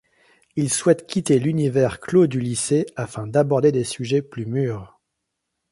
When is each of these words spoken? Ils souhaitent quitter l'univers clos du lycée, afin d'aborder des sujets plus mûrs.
Ils 0.55 0.73
souhaitent 0.73 1.05
quitter 1.05 1.37
l'univers 1.37 1.99
clos 1.99 2.25
du 2.25 2.39
lycée, 2.39 2.87
afin 2.95 3.27
d'aborder 3.27 3.71
des 3.71 3.83
sujets 3.83 4.23
plus 4.23 4.47
mûrs. 4.47 4.99